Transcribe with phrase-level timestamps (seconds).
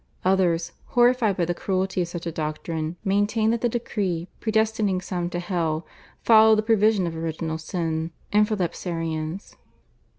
[0.25, 5.29] Others, horrified by the cruelty of such a doctrine, maintained that the decree predestining some
[5.29, 5.85] to hell
[6.23, 9.53] followed the prevision of Original Sin (Infralapsarians).